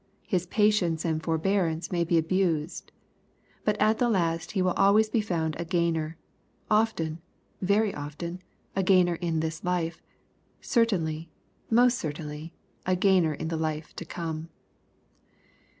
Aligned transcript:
His 0.25 0.47
patience 0.47 1.05
and 1.05 1.21
forbearance 1.21 1.91
may 1.91 2.03
be 2.03 2.17
abused. 2.17 2.91
But 3.63 3.79
at 3.79 3.99
the 3.99 4.09
last 4.09 4.53
he 4.53 4.61
will 4.63 4.73
always 4.73 5.09
be 5.11 5.21
found 5.21 5.55
a 5.59 5.63
gainer,— 5.63 6.17
often, 6.81 7.21
very 7.61 7.93
often, 7.93 8.41
a 8.75 8.81
gainer 8.81 9.13
in 9.17 9.41
this 9.41 9.63
life: 9.63 10.01
cer 10.59 10.87
tainly, 10.87 11.27
most 11.69 11.99
certainly, 11.99 12.51
a 12.83 12.95
gainer 12.95 13.35
in 13.35 13.49
the 13.49 13.57
life 13.57 13.95
to 13.97 14.03
come. 14.03 14.49